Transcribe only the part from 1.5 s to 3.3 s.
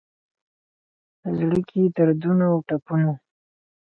کي دردونو اوټپونو،